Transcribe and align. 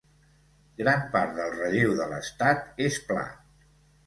Gran 0.79 1.03
part 1.15 1.35
del 1.41 1.53
relleu 1.57 1.93
de 2.01 2.09
l'estat 2.15 2.83
és 2.89 2.99
pla. 3.13 3.29